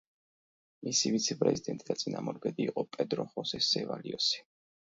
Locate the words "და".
1.91-1.97